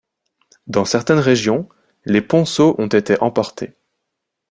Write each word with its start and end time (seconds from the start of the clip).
Dans 0.65 0.83
certaines 0.83 1.19
régions, 1.19 1.69
les 2.05 2.23
ponceaux 2.23 2.73
ont 2.79 2.87
été 2.87 3.21
emportés. 3.21 3.75